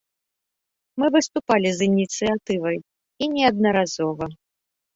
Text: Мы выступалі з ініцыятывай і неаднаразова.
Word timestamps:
Мы 1.03 1.09
выступалі 1.15 1.69
з 1.75 1.79
ініцыятывай 1.91 2.77
і 2.81 3.25
неаднаразова. 3.37 4.25